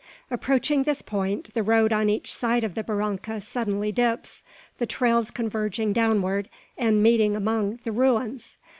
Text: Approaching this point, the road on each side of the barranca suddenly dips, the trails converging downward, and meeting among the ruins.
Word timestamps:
Approaching 0.31 0.81
this 0.81 1.03
point, 1.03 1.53
the 1.53 1.61
road 1.61 1.93
on 1.93 2.09
each 2.09 2.33
side 2.33 2.63
of 2.63 2.73
the 2.73 2.81
barranca 2.83 3.39
suddenly 3.39 3.91
dips, 3.91 4.41
the 4.79 4.87
trails 4.87 5.29
converging 5.29 5.93
downward, 5.93 6.49
and 6.75 7.03
meeting 7.03 7.35
among 7.35 7.79
the 7.83 7.91
ruins. 7.91 8.57